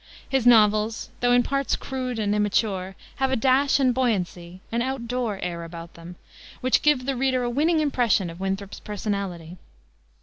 His 0.27 0.47
novels, 0.47 1.11
though 1.19 1.31
in 1.31 1.43
parts 1.43 1.75
crude 1.75 2.17
and 2.17 2.33
immature, 2.33 2.95
have 3.17 3.29
a 3.29 3.35
dash 3.35 3.79
and 3.79 3.93
buoyancy 3.93 4.59
an 4.71 4.81
out 4.81 5.07
door 5.07 5.37
air 5.43 5.63
about 5.63 5.93
them 5.93 6.15
which 6.59 6.81
give 6.81 7.05
the 7.05 7.15
reader 7.15 7.43
a 7.43 7.49
winning 7.51 7.79
impression 7.79 8.31
of 8.31 8.39
Winthrop's 8.39 8.79
personality. 8.79 9.57